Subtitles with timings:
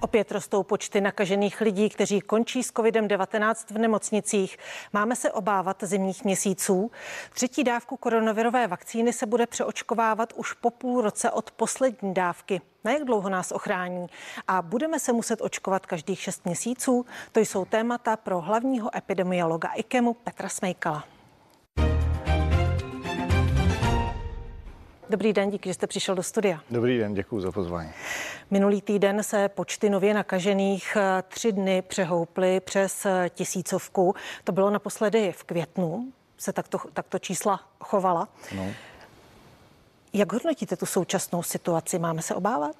[0.00, 4.58] Opět rostou počty nakažených lidí, kteří končí s COVID-19 v nemocnicích.
[4.92, 6.90] Máme se obávat zimních měsíců.
[7.34, 12.60] Třetí dávku koronavirové vakcíny se bude přeočkovávat už po půl roce od poslední dávky.
[12.84, 14.06] Na jak dlouho nás ochrání?
[14.48, 17.06] A budeme se muset očkovat každých šest měsíců?
[17.32, 21.15] To jsou témata pro hlavního epidemiologa IKEMu Petra Smejkala.
[25.10, 26.60] Dobrý den, díky, že jste přišel do studia.
[26.70, 27.90] Dobrý den, děkuji za pozvání.
[28.50, 34.14] Minulý týden se počty nově nakažených eh, tři dny přehouply přes eh, tisícovku.
[34.44, 38.28] To bylo naposledy v květnu, se takto, takto čísla chovala.
[38.56, 38.66] No.
[40.12, 41.98] Jak hodnotíte tu současnou situaci?
[41.98, 42.76] Máme se obávat?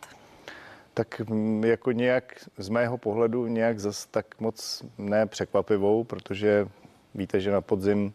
[0.94, 6.68] Tak mm, jako nějak z mého pohledu nějak zas tak moc nepřekvapivou, protože
[7.14, 8.14] víte, že na podzim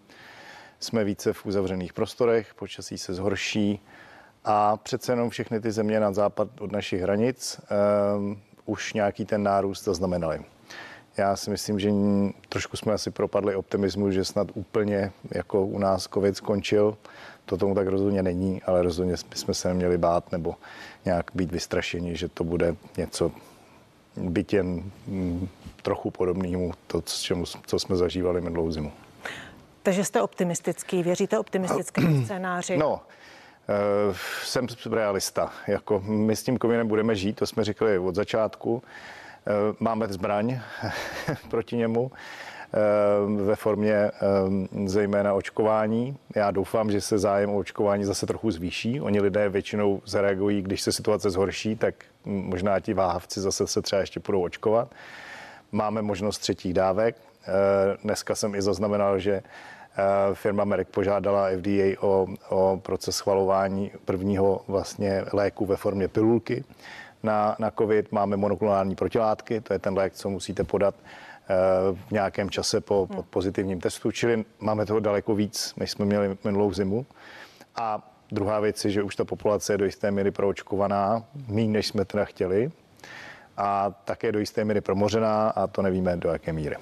[0.83, 3.79] jsme více v uzavřených prostorech, počasí se zhorší,
[4.45, 7.61] a přece jenom všechny ty země na západ od našich hranic
[8.17, 10.41] um, už nějaký ten nárůst zaznamenali.
[11.17, 11.91] Já si myslím, že
[12.49, 16.97] trošku jsme asi propadli optimismu, že snad úplně jako u nás covid skončil.
[17.45, 20.55] To tomu tak rozhodně není, ale rozhodně jsme se neměli bát nebo
[21.05, 23.31] nějak být vystrašeni, že to bude něco
[24.17, 25.47] byt jen mm,
[25.81, 27.01] trochu podobnému to,
[27.65, 28.91] co jsme zažívali minulou zimu.
[29.83, 32.77] Takže jste optimistický, věříte optimistickému scénáři?
[32.77, 33.01] No,
[34.09, 35.51] Uh, jsem realista.
[35.67, 38.73] Jako my s tím covidem budeme žít, to jsme říkali od začátku.
[38.73, 38.81] Uh,
[39.79, 40.59] máme zbraň
[41.49, 44.11] proti němu uh, ve formě
[44.85, 46.17] zejména očkování.
[46.35, 49.01] Já doufám, že se zájem o očkování zase trochu zvýší.
[49.01, 51.95] Oni lidé většinou zareagují, když se situace zhorší, tak
[52.25, 54.91] možná ti váhavci zase se třeba ještě budou očkovat.
[55.71, 57.15] Máme možnost třetích dávek.
[58.03, 59.43] Dneska jsem i zaznamenal, že
[59.97, 66.63] Eh, firma Merck požádala FDA o, o proces schvalování prvního vlastně léku ve formě pilulky
[67.23, 68.11] na, na COVID.
[68.11, 71.55] Máme monoklonální protilátky, to je ten lék, co musíte podat eh,
[72.07, 76.37] v nějakém čase po, po pozitivním testu, čili máme toho daleko víc, než jsme měli
[76.43, 77.05] minulou zimu.
[77.75, 81.87] A druhá věc je, že už ta populace je do jisté míry proočkovaná, méně než
[81.87, 82.71] jsme teda chtěli,
[83.57, 86.75] a také do jisté míry promořená a to nevíme do jaké míry.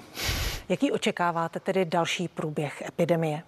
[0.70, 3.42] Jaký očekáváte tedy další průběh epidemie?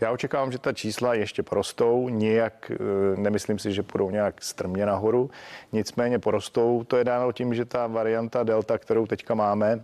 [0.00, 2.76] Já očekávám, že ta čísla ještě porostou, nijak, eh,
[3.16, 5.30] nemyslím si, že půjdou nějak strmě nahoru,
[5.72, 6.84] nicméně porostou.
[6.84, 9.80] To je dáno tím, že ta varianta Delta, kterou teďka máme,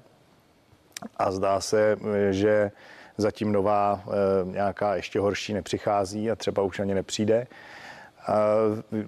[1.17, 1.97] a zdá se,
[2.29, 2.71] eh, že
[3.17, 4.11] zatím nová eh,
[4.45, 7.47] nějaká ještě horší nepřichází a třeba už ani nepřijde,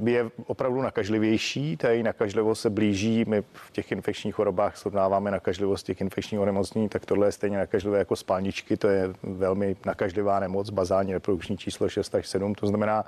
[0.04, 5.86] je opravdu nakažlivější, ta její nakažlivost se blíží, my v těch infekčních chorobách srovnáváme nakažlivost
[5.86, 10.70] těch infekčních onemocnění, tak tohle je stejně nakažlivé jako spalničky, to je velmi nakažlivá nemoc,
[10.70, 13.04] bazální reprodukční číslo 6 až 7, to znamená,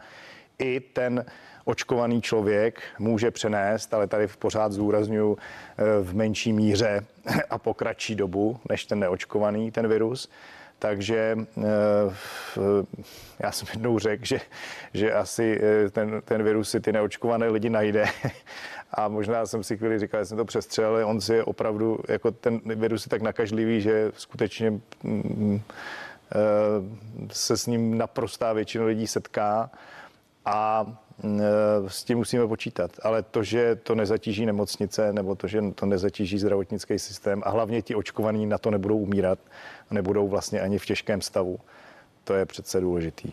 [0.58, 1.24] i ten
[1.64, 7.06] očkovaný člověk může přenést, ale tady v pořád zúraznuju eh, v menší míře
[7.50, 10.30] a po kratší dobu než ten neočkovaný, ten virus.
[10.80, 11.62] Takže eh,
[13.38, 14.40] já jsem jednou řekl, že,
[14.94, 18.04] že asi eh, ten, ten virus si ty neočkované lidi najde.
[18.94, 22.30] A možná jsem si chvíli říkal, že jsem to přestřelil, on si je opravdu, jako
[22.30, 24.70] ten virus je tak nakažlivý, že skutečně
[25.02, 26.36] mm, eh,
[27.32, 29.70] se s ním naprostá většina lidí setká
[30.44, 30.86] a
[31.86, 32.90] s tím musíme počítat.
[33.02, 37.82] Ale to, že to nezatíží nemocnice nebo to, že to nezatíží zdravotnický systém a hlavně
[37.82, 39.38] ti očkovaní na to nebudou umírat,
[39.90, 41.58] nebudou vlastně ani v těžkém stavu.
[42.24, 43.32] To je přece důležitý.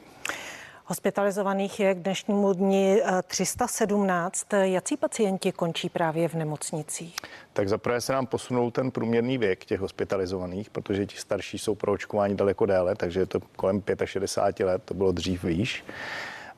[0.89, 4.53] Hospitalizovaných je k dnešnímu dni 317.
[4.53, 7.15] Eh, Jací pacienti končí právě v nemocnicích?
[7.53, 11.91] Tak zaprvé se nám posunul ten průměrný věk těch hospitalizovaných, protože ti starší jsou pro
[11.91, 15.83] očkování daleko déle, takže je to kolem 65 let, to bylo dřív výš.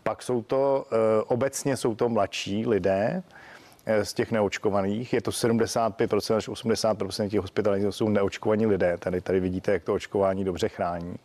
[0.04, 3.24] Pak jsou to, eh, obecně jsou to mladší lidé,
[4.04, 5.14] z těch neočkovaných.
[5.14, 8.98] Je to 75% až 80% těch hospitalizovaných jsou neočkovaní lidé.
[8.98, 11.16] Tady, tady vidíte, jak to očkování dobře chrání.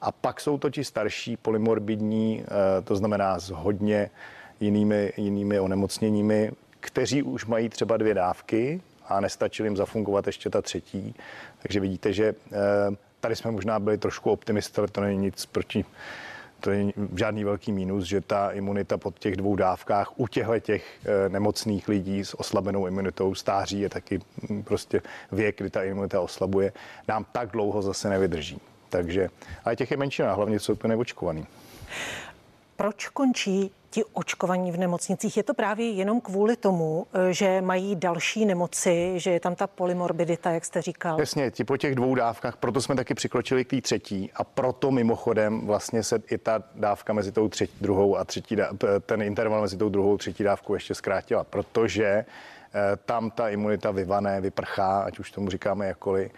[0.00, 4.10] A pak jsou to ti starší polymorbidní, eh, to znamená s hodně
[4.60, 10.62] jinými, jinými onemocněními, kteří už mají třeba dvě dávky a nestačili jim zafungovat ještě ta
[10.62, 11.14] třetí.
[11.62, 12.56] Takže vidíte, že eh,
[13.20, 15.84] tady jsme možná byli trošku optimisté, ale to není nic proti
[16.60, 20.98] to je žádný velký mínus, že ta imunita pod těch dvou dávkách u těchto těch
[21.04, 24.20] eh, nemocných lidí s oslabenou imunitou stáří je taky
[24.50, 25.02] hm, prostě
[25.32, 26.72] věk, kdy ta imunita oslabuje,
[27.08, 28.60] nám tak dlouho zase nevydrží.
[28.88, 29.28] Takže,
[29.64, 31.46] ale těch je menšina, hlavně jsou to neočkovaný.
[32.76, 35.36] Proč končí ti očkovaní v nemocnicích?
[35.36, 39.66] Je to právě jenom kvůli tomu, eh, že mají další nemoci, že je tam ta
[39.66, 41.20] polymorbidita, jak jste říkal?
[41.20, 44.90] Jasně, ti po těch dvou dávkách, proto jsme taky přikročili k té třetí a proto
[44.90, 48.56] mimochodem vlastně se i ta dávka mezi tou třetí, druhou a třetí,
[49.06, 52.24] ten interval mezi tou druhou a třetí dávkou ještě zkrátila, protože
[53.04, 56.32] tam ta imunita vyvané, vyprchá, ať už tomu říkáme jakkoliv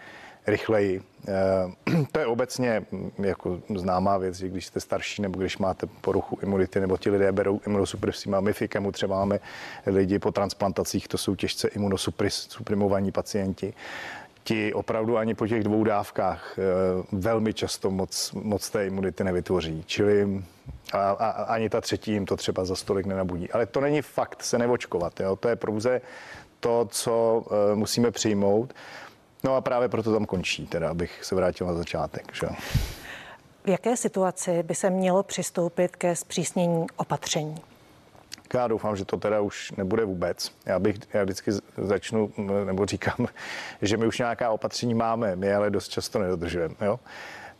[0.47, 1.01] rychleji.
[1.27, 5.87] Eh, to je obecně mm, jako známá věc, že když jste starší nebo když máte
[6.01, 9.39] poruchu imunity, nebo ti lidé berou imunosupresima, my fikemu třeba máme
[9.85, 13.73] lidi po transplantacích, to jsou těžce imunosuprimovaní pacienti,
[14.43, 16.63] ti opravdu ani po těch dvou dávkách eh,
[17.11, 19.83] velmi často moc, moc té imunity nevytvoří.
[19.85, 20.43] Čili
[20.93, 23.51] a, a, ani ta třetí jim to třeba za stolik nenabudí.
[23.51, 25.19] Ale to není fakt se nevočkovat.
[25.19, 25.35] Jo?
[25.35, 26.01] To je pouze
[26.59, 28.73] to, co uh, musíme přijmout.
[29.43, 32.33] No a právě proto tam končí, teda abych se vrátil na začátek.
[32.33, 32.47] Že?
[33.63, 37.55] V jaké situaci by se mělo přistoupit ke zpřísnění opatření?
[38.53, 40.51] Já doufám, že to teda už nebude vůbec.
[40.65, 42.31] Já bych, já vždycky začnu,
[42.65, 43.27] nebo říkám,
[43.81, 46.75] že my už nějaká opatření máme, my ale dost často nedodržujeme.
[46.81, 46.99] Jo?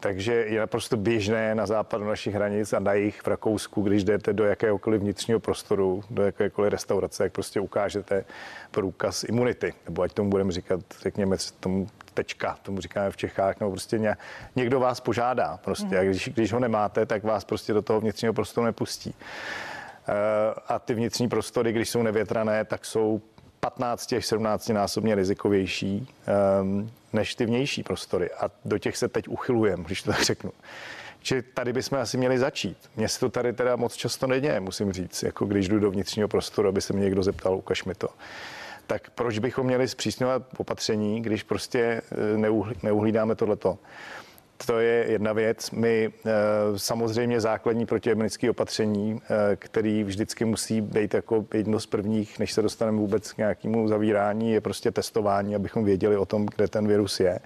[0.04, 4.34] Takže je naprosto běžné na západu našich hranic a na jich v Rakousku, když jdete
[4.34, 8.26] do jakéhokoliv vnitřního prostoru, do jakékoliv restaurace, jak prostě ukážete
[8.72, 13.72] průkaz imunity, nebo ať tomu budeme říkat, řekněme tomu tečka, tomu říkáme v Čechách, nebo
[13.72, 14.16] prostě ně,
[14.56, 18.34] někdo vás požádá prostě, a když, když ho nemáte, tak vás prostě do toho vnitřního
[18.34, 19.16] prostoru nepustí.
[20.08, 20.14] Eh,
[20.68, 23.22] a ty vnitřní prostory, když jsou nevětrané, tak jsou
[23.64, 26.08] 15 až 17 násobně rizikovější
[26.62, 28.30] um, než ty vnější prostory.
[28.32, 30.52] A do těch se teď uchylujeme, když to tak řeknu.
[31.22, 32.78] Čili tady bychom asi měli začít.
[32.96, 36.28] Mně se to tady teda moc často neděje, musím říct, jako když jdu do vnitřního
[36.28, 38.10] prostoru, aby se mě někdo zeptal, ukaž mi to.
[38.88, 42.38] Tak proč bychom měli zpřísňovat opatření, když prostě eh,
[42.84, 43.78] neuhlídáme tohleto?
[44.66, 45.72] To je jedna věc.
[45.72, 46.32] My eh,
[46.78, 52.62] samozřejmě základní protiepidemické opatření, eh, který vždycky musí být jako jedno z prvních, než se
[52.62, 57.20] dostaneme vůbec k nějakému zavírání, je prostě testování, abychom věděli o tom, kde ten virus
[57.20, 57.40] je.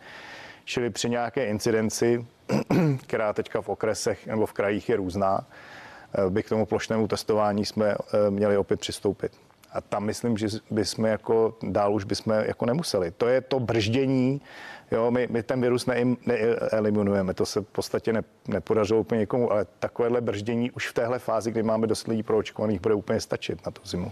[0.65, 2.25] Čili při nějaké incidenci,
[3.07, 5.47] která teďka v okresech nebo v krajích je různá,
[6.13, 7.95] eh, by k tomu plošnému testování jsme
[8.29, 9.31] měli opět přistoupit.
[9.73, 13.11] A tam myslím, že bychom jako dál už bychom jako nemuseli.
[13.11, 14.41] To je to brždění
[14.91, 19.65] Jo, my, my ten virus neeliminujeme, to se v podstatě ne, nepodařilo úplně někomu, ale
[19.79, 23.71] takovéhle brždění už v téhle fázi, kdy máme dost lidí proočkovaných, bude úplně stačit na
[23.71, 24.11] tu zimu.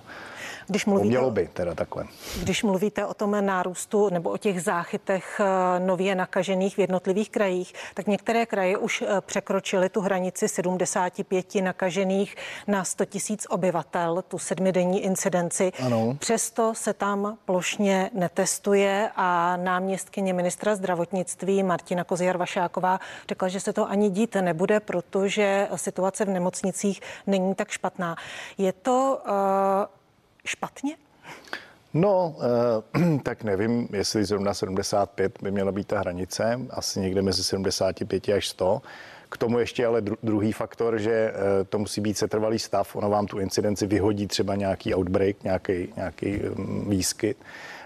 [0.68, 2.06] Když mluvíte, Mělo by teda takhle.
[2.42, 7.74] Když mluvíte o tom nárůstu nebo o těch záchytech eh, nově nakažených v jednotlivých krajích,
[7.94, 12.36] tak některé kraje už eh, překročily tu hranici 75 nakažených
[12.68, 15.72] na 100 tisíc obyvatel, tu sedmidenní incidenci.
[15.86, 16.18] Ano.
[16.19, 23.73] Přesto se tam plošně netestuje a náměstkyně ministra zdravotnictví Martina Koziar Vašáková řekla, že se
[23.73, 28.15] to ani dít nebude, protože situace v nemocnicích není tak špatná.
[28.57, 29.31] Je to uh,
[30.45, 30.95] špatně?
[31.95, 37.44] No, eh, tak nevím, jestli zrovna 75 by měla být ta hranice, asi někde mezi
[37.44, 38.81] 75 až 100.
[39.29, 41.33] K tomu ještě ale druhý faktor, že eh,
[41.69, 46.41] to musí být setrvalý stav, ono vám tu incidenci vyhodí třeba nějaký outbreak, nějaký, nějaký
[46.56, 47.38] mm, výskyt,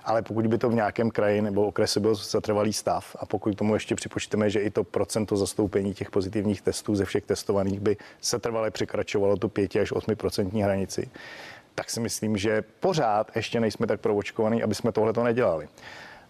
[0.05, 3.73] ale pokud by to v nějakém kraji nebo okrese byl setrvalý stav a pokud tomu
[3.73, 8.71] ještě připočteme, že i to procento zastoupení těch pozitivních testů ze všech testovaných by setrvale
[8.71, 11.09] překračovalo tu 5 až 8 procentní hranici,
[11.75, 15.67] tak si myslím, že pořád ještě nejsme tak provočkovaní, aby jsme tohle to nedělali.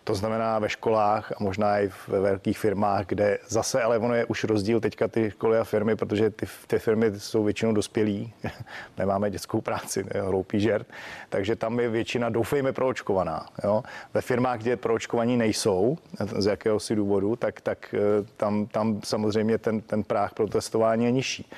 [0.09, 4.25] To znamená ve školách a možná i ve velkých firmách, kde zase, ale ono je
[4.25, 8.33] už rozdíl teďka ty školy a firmy, protože ty, ty firmy jsou většinou dospělí,
[8.97, 10.87] nemáme dětskou práci, hloupý žert,
[11.29, 13.45] takže tam je většina, doufejme, proočkovaná.
[13.63, 13.83] Jo?
[14.13, 15.97] Ve firmách, kde proočkovaní nejsou,
[16.37, 21.11] z jakéhosi důvodu, tak, tak eh, tam, tam samozřejmě ten, ten práh pro testování je
[21.11, 21.51] nižší.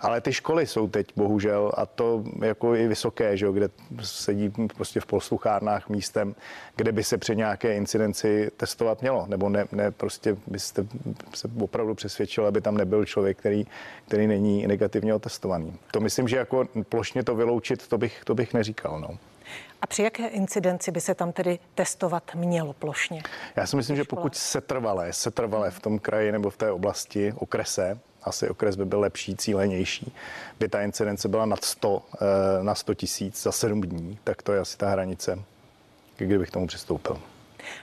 [0.00, 3.68] Ale ty školy jsou teď bohužel, a to jako i vysoké, že jo, kde
[4.00, 6.34] sedí prostě v posluchárnách místem,
[6.76, 10.86] kde by se při nějaké incidenci testovat mělo, nebo ne, ne prostě byste
[11.34, 13.66] se opravdu přesvědčil, aby tam nebyl člověk, který,
[14.06, 15.74] který není negativně otestovaný.
[15.90, 19.00] To myslím, že jako plošně to vyloučit, to bych, to bych neříkal.
[19.00, 19.18] No.
[19.82, 23.22] A při jaké incidenci by se tam tedy testovat mělo plošně?
[23.56, 26.70] Já si myslím, že pokud se trvalé, se trvalé v tom kraji nebo v té
[26.70, 30.12] oblasti, okrese, asi okres by byl lepší, cílenější,
[30.60, 34.52] by ta incidence byla nad 100, eh, na 100 tisíc za 7 dní, tak to
[34.52, 35.38] je asi ta hranice,
[36.16, 37.20] kdybych k tomu přistoupil.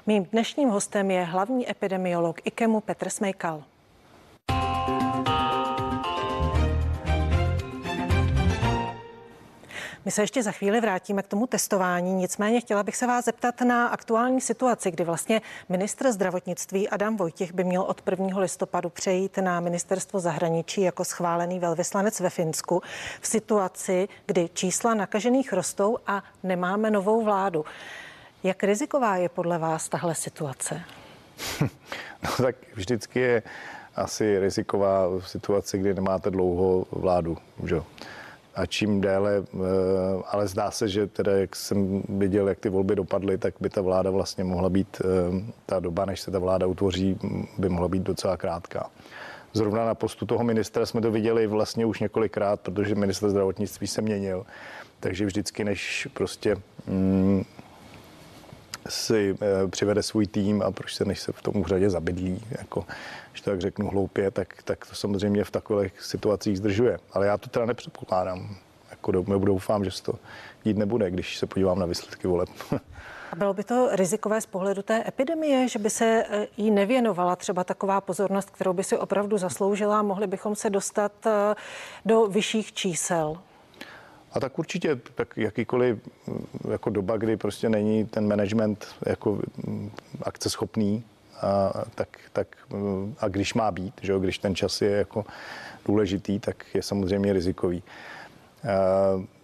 [0.05, 3.63] Mým dnešním hostem je hlavní epidemiolog IKEMu Petr Smejkal.
[10.05, 13.61] My se ještě za chvíli vrátíme k tomu testování, nicméně chtěla bych se vás zeptat
[13.61, 18.39] na aktuální situaci, kdy vlastně ministr zdravotnictví Adam Vojtěch by měl od 1.
[18.39, 22.81] listopadu přejít na ministerstvo zahraničí jako schválený velvyslanec ve Finsku
[23.21, 27.65] v situaci, kdy čísla nakažených rostou a nemáme novou vládu.
[28.43, 30.81] Jak riziková je podle vás tahle situace?
[32.23, 33.43] No tak vždycky je
[33.95, 37.37] asi riziková v situaci, kdy nemáte dlouho vládu.
[37.63, 37.81] Že?
[38.55, 39.57] a čím déle, eh,
[40.31, 43.81] ale zdá se, že teda, jak jsem viděl, jak ty volby dopadly, tak by ta
[43.81, 47.19] vláda vlastně mohla být, eh, ta doba, než se ta vláda utvoří,
[47.57, 48.89] by mohla být docela krátká.
[49.53, 54.01] Zrovna na postu toho ministra jsme to viděli vlastně už několikrát, protože minister zdravotnictví se
[54.01, 54.45] měnil.
[54.99, 56.55] Takže vždycky, než prostě
[56.87, 57.43] mm,
[58.89, 62.85] si e, přivede svůj tým a proč se, než se v tom úřadě zabydlí, jako,
[63.31, 66.99] když to tak řeknu hloupě, tak, tak to samozřejmě v takových situacích zdržuje.
[67.13, 68.55] Ale já to teda nepředpokládám.
[68.89, 69.11] Jako
[69.45, 70.13] doufám, že se to
[70.63, 72.49] dít nebude, když se podívám na výsledky voleb.
[73.31, 77.35] A bylo by to rizikové z pohledu té epidemie, že by se eh, jí nevěnovala
[77.35, 81.55] třeba taková pozornost, kterou by si opravdu zasloužila, mohli bychom se dostat eh,
[82.05, 83.37] do vyšších čísel?
[84.35, 89.91] A tak určitě, tak jakýkoliv mm, jako doba, kdy prostě není ten management jako mm,
[90.23, 91.03] akceschopný,
[91.41, 95.25] a, tak, tak, mm, a když má být, že jo, když ten čas je jako
[95.85, 97.83] důležitý, tak je samozřejmě rizikový.
[98.63, 99.35] A,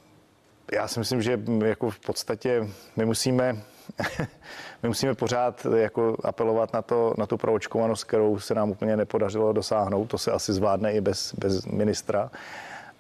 [0.72, 3.58] já si myslím, že jako v podstatě my musíme
[4.84, 9.54] my musíme pořád jako apelovat na, to, na tu proočkovanost, kterou se nám úplně nepodařilo
[9.54, 10.06] dosáhnout.
[10.06, 12.32] To se asi zvládne i bez, bez ministra.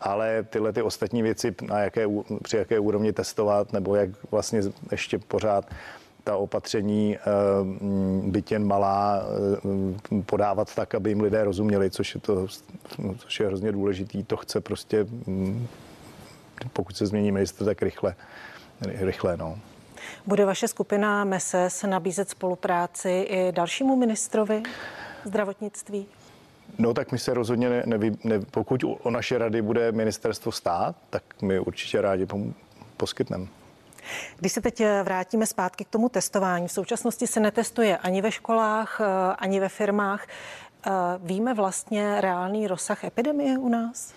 [0.01, 2.07] Ale tyhle ty ostatní věci, na jaké,
[2.43, 5.65] při jaké úrovni testovat, nebo jak vlastně ještě pořád
[6.23, 7.21] ta opatření eh,
[8.23, 9.21] byt jen malá
[10.13, 12.47] eh, podávat tak, aby jim lidé rozuměli, což je, to,
[13.17, 14.23] což je hrozně důležitý.
[14.23, 15.67] To chce prostě, mm,
[16.73, 18.15] pokud se změní ministr, tak rychle.
[18.81, 19.59] Rychle, no.
[20.25, 24.63] Bude vaše skupina MESES nabízet spolupráci i dalšímu ministrovi
[25.25, 26.05] zdravotnictví?
[26.77, 30.95] No tak my se rozhodně, ne, nevy, ne, pokud o naše rady bude ministerstvo stát,
[31.09, 32.53] tak my určitě rádi pom-
[32.97, 33.47] poskytneme.
[34.39, 39.01] Když se teď vrátíme zpátky k tomu testování, v současnosti se netestuje ani ve školách,
[39.01, 40.27] eh, ani ve firmách.
[40.87, 44.13] Eh, víme vlastně reálný rozsah epidemie u nás?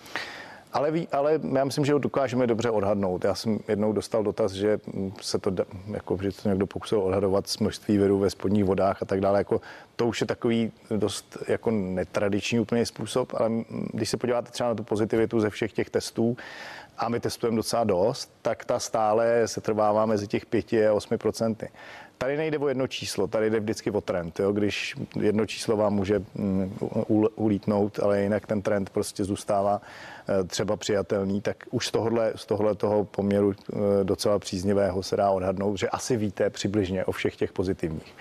[0.75, 3.23] Ale, ví, ale já myslím, že ho dokážeme dobře odhadnout.
[3.23, 4.79] Já jsem jednou dostal dotaz, že
[5.21, 5.51] se to,
[5.87, 9.39] jako, že to někdo pokusil odhadovat s množství virů ve spodních vodách a tak dále.
[9.39, 9.61] Jako,
[9.95, 13.49] to už je takový dost jako netradiční úplně způsob, ale
[13.93, 16.37] když se podíváte třeba na tu pozitivitu ze všech těch testů,
[16.97, 21.17] a my testujeme docela dost, tak ta stále se trvává mezi těch 5 a 8
[21.17, 21.69] procenty.
[22.17, 24.39] Tady nejde o jedno číslo, tady jde vždycky o trend.
[24.39, 24.51] Jo?
[24.51, 26.77] Když jedno číslo vám může mm,
[27.35, 29.81] ulítnout, ale jinak ten trend prostě zůstává
[30.29, 35.15] eh, třeba přijatelný, tak už z tohohle, z tohohle toho poměru eh, docela příznivého se
[35.15, 38.13] dá odhadnout, že asi víte přibližně o všech těch pozitivních.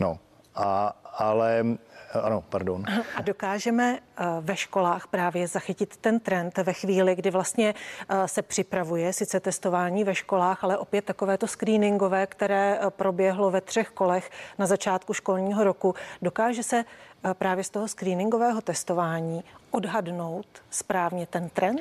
[0.00, 0.18] No,
[0.54, 1.64] a, ale
[2.12, 2.84] ano, pardon.
[3.16, 7.74] A dokážeme eh, ve školách právě zachytit ten trend ve chvíli, kdy vlastně
[8.08, 13.60] eh, se připravuje sice testování ve školách, ale opět takovéto screeningové, které eh, proběhlo ve
[13.60, 15.94] třech kolech na začátku školního roku.
[16.22, 16.84] Dokáže se
[17.32, 21.80] právě z toho screeningového testování odhadnout správně ten trend?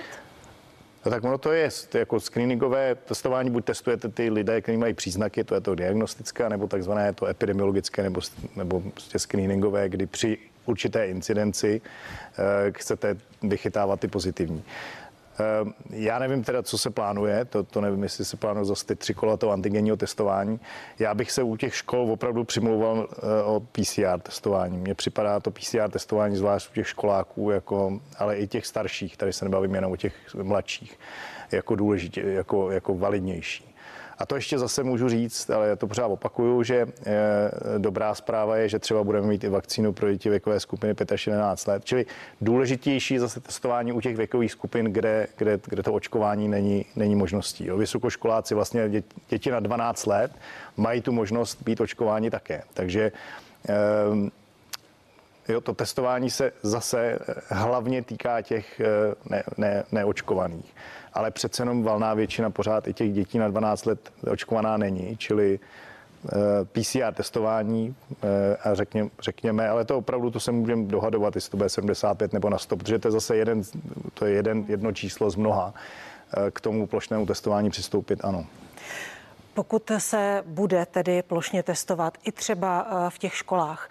[1.07, 5.43] No tak ono to je, jako screeningové testování, buď testujete ty lidé, kteří mají příznaky,
[5.43, 8.21] to je to diagnostické, nebo takzvané to epidemiologické, nebo,
[8.55, 14.63] nebo prostě screeningové, kdy při určité incidenci uh, chcete vychytávat ty pozitivní.
[15.39, 18.95] Ehm, já nevím teda, co se plánuje, to, to nevím, jestli se plánuje zase ty
[18.95, 20.59] tři kola toho antigenního testování.
[20.99, 24.77] Já bych se u těch škol opravdu přimlouval eh, o PCR testování.
[24.77, 29.33] Mně připadá to PCR testování, zvlášť u těch školáků, jako, ale i těch starších, tady
[29.33, 30.99] se nebavím jenom o těch mladších,
[31.51, 33.76] jako důležitě, jako, jako validnější.
[34.17, 37.15] A to ještě zase můžu říct, ale já to pořád opakuju, že eh,
[37.77, 41.27] dobrá zpráva je, že třeba budeme mít i vakcínu pro děti věkové skupiny 5 až
[41.27, 41.85] 11 let.
[41.85, 42.05] Čili
[42.41, 47.65] důležitější zase testování u těch věkových skupin, kde, kde, kde to očkování není, není možností.
[47.65, 47.77] Jo.
[47.77, 50.31] Vysokoškoláci, vlastně děti, děti na 12 let,
[50.77, 52.63] mají tu možnost být očkováni také.
[52.73, 53.11] Takže
[54.11, 54.31] um,
[55.49, 58.85] Jo, to testování se zase hlavně týká těch eh,
[59.29, 60.73] ne, ne, neočkovaných
[61.17, 65.59] ale přece jenom valná většina pořád i těch dětí na 12 let očkovaná není, čili
[65.59, 71.51] eh, PCR testování eh, a řekně, řekněme, ale to opravdu to se můžeme dohadovat, jestli
[71.51, 73.61] to bude 75 nebo na 100, protože to je zase jeden,
[74.13, 75.73] to je jeden, jedno číslo z mnoha.
[76.37, 78.45] Eh, k tomu plošnému testování přistoupit, ano.
[79.57, 83.89] Pokud se bude tedy plošně testovat i třeba v těch školách,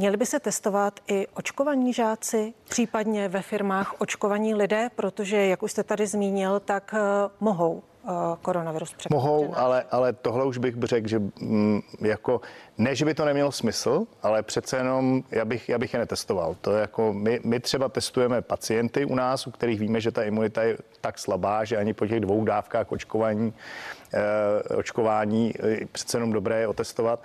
[0.00, 5.72] Měli by se testovat i očkovaní žáci, případně ve firmách očkovaní lidé, protože, jak už
[5.72, 8.10] jste tady zmínil, tak uh, mohou uh,
[8.42, 9.22] koronavirus překonat.
[9.22, 12.40] Mohou, ale, ale tohle už bych řekl, že mm, jako,
[12.78, 16.56] ne, že by to nemělo smysl, ale přece jenom já bych, já bych je netestoval.
[16.60, 20.22] To je jako, my, my třeba testujeme pacienty u nás, u kterých víme, že ta
[20.22, 23.99] imunita je tak slabá, že ani po těch dvou dávkách očkování, eh,
[24.76, 25.54] očkování
[25.92, 27.20] přece jenom dobré je otestovat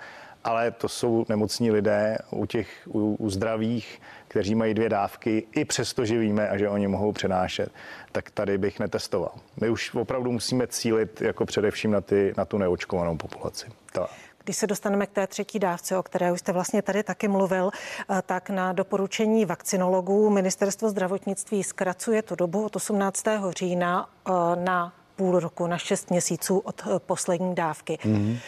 [0.46, 5.64] ale to jsou nemocní lidé u těch u, u zdravých, kteří mají dvě dávky, i
[5.64, 7.70] přesto, že víme a že oni mohou přenášet,
[8.12, 9.32] tak tady bych netestoval.
[9.60, 13.66] My už opravdu musíme cílit jako především na, ty, na tu neočkovanou populaci.
[13.92, 14.06] To.
[14.44, 17.70] Když se dostaneme k té třetí dávce, o které už jste vlastně tady taky mluvil,
[17.70, 23.24] eh, tak na doporučení vakcinologů ministerstvo zdravotnictví zkracuje tu dobu od 18.
[23.50, 27.98] října eh, na půl roku, na šest měsíců od eh, poslední dávky.
[28.02, 28.38] Mm-hmm.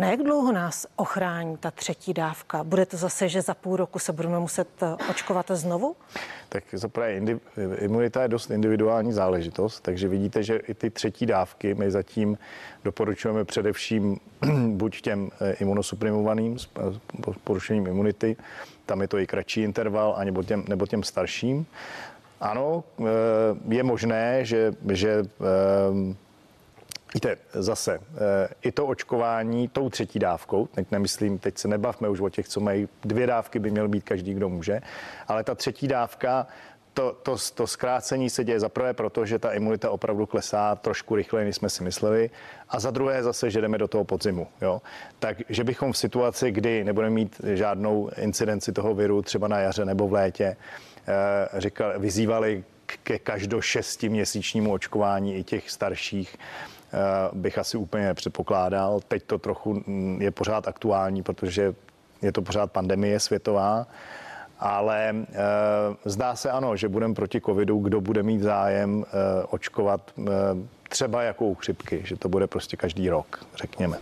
[0.00, 2.64] Na jak dlouho nás ochrání ta třetí dávka?
[2.64, 4.68] Bude to zase, že za půl roku se budeme muset
[5.10, 5.96] očkovat znovu?
[6.48, 7.20] Tak zaprvé
[7.78, 12.38] imunita je dost individuální záležitost, takže vidíte, že i ty třetí dávky my zatím
[12.84, 14.20] doporučujeme především
[14.68, 16.68] buď těm eh, imunosuprimovaným s
[17.44, 18.36] porušením imunity,
[18.86, 21.66] tam je to i kratší interval, anebo těm, nebo těm starším.
[22.40, 23.04] Ano, eh,
[23.68, 26.14] je možné, že, že eh,
[27.14, 32.20] Víte, zase eh, i to očkování tou třetí dávkou, teď nemyslím, teď se nebavme už
[32.20, 34.80] o těch, co mají dvě dávky, by měl být každý, kdo může,
[35.28, 36.46] ale ta třetí dávka,
[36.94, 38.94] to, to, to zkrácení se děje za prvé
[39.38, 42.30] ta imunita opravdu klesá trošku rychleji, než jsme si mysleli,
[42.68, 44.46] a za druhé zase, že jdeme do toho podzimu.
[44.62, 44.82] Jo?
[45.18, 50.08] Takže bychom v situaci, kdy nebudeme mít žádnou incidenci toho viru, třeba na jaře nebo
[50.08, 50.56] v létě,
[51.58, 52.64] říkali, vyzývali
[53.02, 56.36] ke každo šestiměsíčnímu očkování i těch starších
[56.92, 59.00] Eh, bych asi úplně předpokládal.
[59.08, 61.74] Teď to trochu mm, je pořád aktuální, protože
[62.22, 63.86] je to pořád pandemie světová,
[64.58, 65.16] ale e,
[66.04, 69.04] zdá se ano, že budeme proti covidu, kdo bude mít zájem
[69.50, 70.00] očkovat
[70.88, 73.98] třeba jakou chřipky, že to bude prostě každý rok, řekněme.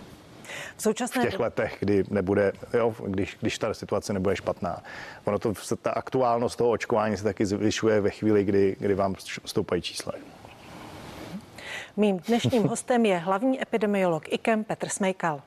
[0.76, 1.22] V, současné...
[1.22, 4.82] v těch letech, kdy nebude, jo, když, když ta situace nebude špatná.
[5.24, 5.52] Ono to,
[5.82, 9.14] ta aktuálnost toho očkování se taky zvyšuje ve chvíli, kdy, kdy vám
[9.44, 10.12] stoupají čísla.
[11.96, 15.42] Mým dnešním hostem je hlavní epidemiolog IKEM Petr Smejkal.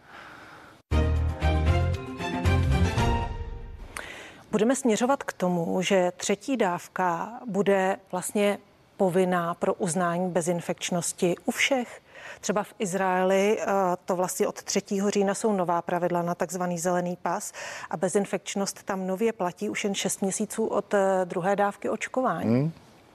[4.52, 8.58] Budeme směřovat k tomu, že třetí dávka bude vlastně
[8.98, 12.02] povinná pro uznání bezinfekčnosti u všech.
[12.42, 13.66] Třeba v Izraeli eh,
[14.06, 14.82] to vlastně od 3.
[15.08, 17.54] října jsou nová pravidla na takzvaný zelený pas
[17.90, 22.50] a bezinfekčnost tam nově platí už jen 6 měsíců od eh, druhé dávky očkování.
[22.50, 22.72] Hmm,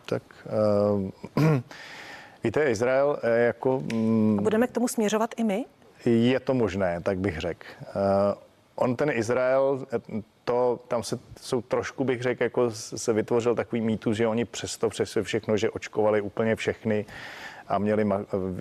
[0.07, 0.23] tak
[1.37, 1.45] uh,
[2.45, 3.83] Víte, Izrael jako...
[3.93, 5.65] Mm, A budeme k tomu směřovat i my?
[6.05, 7.67] Je to možné, tak bych řekl.
[7.81, 7.93] Uh,
[8.75, 9.87] on ten Izrael,
[10.45, 14.89] to tam se jsou trošku bych řekl, jako se vytvořil takový mýtus, že oni přesto
[14.89, 17.07] přes všechno, že očkovali úplně všechny
[17.69, 18.07] a měli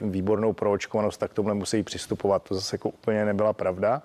[0.02, 2.44] výbornou proočkovanost, tak tomu musí přistupovat.
[2.44, 4.02] To zase jako úplně nebyla pravda.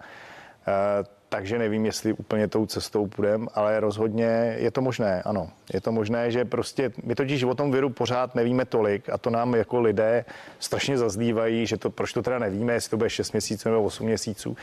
[0.69, 5.51] Uh, takže nevím, jestli úplně tou cestou půjdeme, ale rozhodně je to možné, ano.
[5.75, 9.31] Je to možné, že prostě my totiž o tom viru pořád nevíme tolik a to
[9.31, 10.25] nám jako lidé
[10.59, 14.07] strašně zazdívají, že to, proč to teda nevíme, jestli to bude 6 měsíců nebo 8
[14.07, 14.57] měsíců.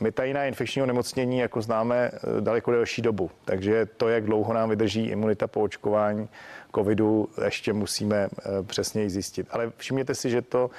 [0.00, 4.52] My ta jiná infekčního nemocnění jako známe eh, daleko delší dobu, takže to, jak dlouho
[4.52, 6.28] nám vydrží imunita po očkování,
[6.74, 9.46] covidu ještě musíme eh, přesněji zjistit.
[9.50, 10.70] Ale všimněte si, že to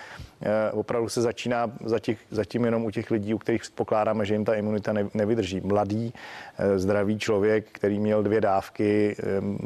[0.41, 4.45] eh, opravdu se začíná zatím, zatím jenom u těch lidí, u kterých pokládáme, že jim
[4.45, 5.61] ta imunita nevydrží.
[5.61, 6.13] Mladý,
[6.57, 9.15] eh, zdravý člověk, který měl dvě dávky,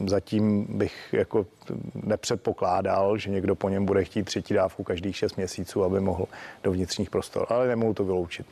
[0.08, 1.46] zatím bych jako
[1.96, 6.26] nepředpokládal, že někdo po něm bude chtít třetí dávku každých šest měsíců, aby mohl
[6.64, 8.46] do vnitřních prostor, ale nemohu to vyloučit.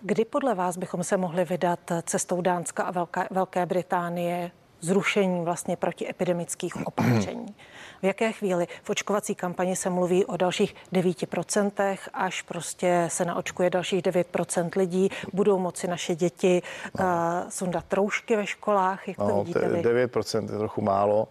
[0.00, 4.50] Kdy podle vás bychom se mohli vydat cestou Dánska a Velké, Velké Británie
[4.84, 7.54] zrušení vlastně protiepidemických opatření.
[8.02, 13.70] V jaké chvíli v očkovací kampani se mluví o dalších 9%, až prostě se naočkuje
[13.70, 16.62] dalších 9% lidí, budou moci naše děti
[16.98, 17.04] no.
[17.04, 19.82] uh, sundat troušky ve školách, jak to no, vidíte vy?
[19.82, 21.28] 9% je trochu málo.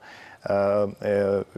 [0.49, 0.93] Uh,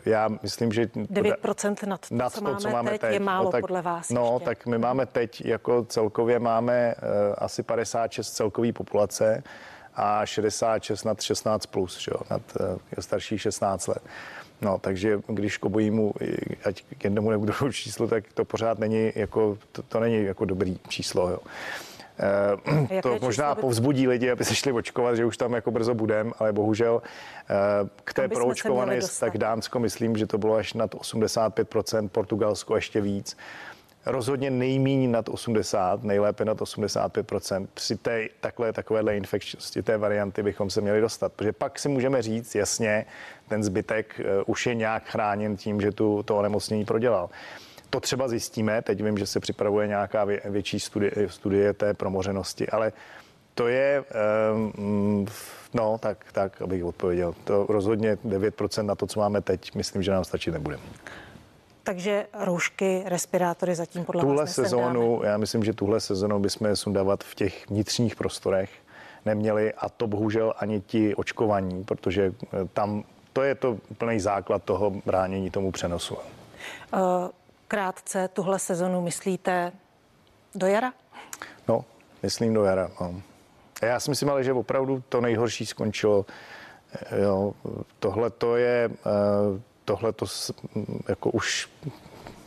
[0.06, 3.20] já myslím, že 9% nad to, nad co, to, máme co máme teď, teď je
[3.20, 4.46] málo no, tak, podle vás No, ještě.
[4.46, 9.44] tak my máme teď, jako celkově máme uh, asi 56 celkový populace
[9.96, 14.04] a 66 nad 16 plus, že jo, nad uh, starších 16 let.
[14.62, 16.14] No, takže když k obojímu,
[16.66, 20.46] ať k jednomu nebo druhému číslu, tak to pořád není jako, to, to není jako
[20.46, 21.40] dobrý číslo, jo.
[22.70, 23.62] Uh, to možná by...
[23.62, 27.90] povzbudí lidi, aby se šli očkovat, že už tam jako brzo budem, ale bohužel uh,
[28.04, 33.38] k té proočkované, tak Dánsko myslím, že to bylo až nad 85%, Portugalsko ještě víc
[34.06, 40.70] rozhodně nejméně nad 80, nejlépe nad 85% Při té takhle, takovéhle infekčnosti té varianty bychom
[40.70, 43.06] se měli dostat, protože pak si můžeme říct jasně,
[43.50, 47.30] ten zbytek uh, už je nějak chráněn tím, že tu to onemocnění prodělal.
[47.90, 52.70] To třeba zjistíme, teď vím, že se připravuje nějaká vě, větší studie, studie té promořenosti,
[52.70, 52.94] ale
[53.54, 54.04] to je,
[54.54, 55.26] um,
[55.74, 57.36] no tak, tak, abych odpověděl.
[57.44, 60.80] To rozhodně 9% na to, co máme teď, myslím, že nám stačit nebude.
[61.86, 66.76] Takže roušky, respirátory zatím podle tuhle vás sezónu, já myslím, že tuhle sezónu bychom je
[66.76, 68.70] sundávat v těch vnitřních prostorech
[69.26, 74.64] neměli a to bohužel ani ti očkovaní, protože eh, tam to je to plný základ
[74.64, 76.18] toho bránění tomu přenosu.
[76.94, 76.98] Eh,
[77.68, 79.72] krátce tuhle sezonu myslíte
[80.56, 80.94] do jara?
[81.68, 81.86] No,
[82.24, 82.92] myslím do jara.
[83.02, 83.22] No.
[83.82, 86.26] Já si myslím ale, že opravdu to nejhorší skončilo.
[86.96, 87.54] Eh, jo,
[88.00, 88.90] tohle to je,
[89.86, 90.26] tohle to
[91.10, 91.70] jako už,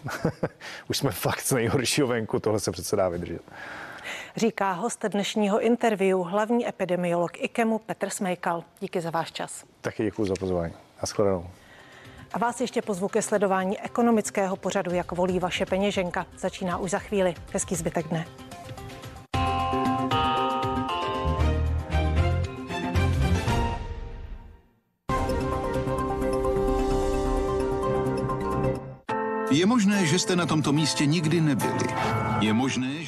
[0.89, 3.43] už jsme fakt z nejhoršího venku, tohle se přece dá vydržet.
[4.37, 8.65] Říká host dnešního interview hlavní epidemiolog IKEMu Petr Smejkal.
[8.81, 9.65] Díky za váš čas.
[9.81, 10.73] Taky děkuji za pozvání.
[11.03, 11.51] Naschledanou.
[12.33, 16.27] A vás ještě pozvu ke sledování ekonomického pořadu, jak volí vaše peněženka.
[16.39, 17.35] Začíná už za chvíli.
[17.53, 18.48] Hezký zbytek dne.
[29.69, 31.89] Je možné, že jste na tomto místě nikdy nebyli.
[32.41, 33.07] Je možné, že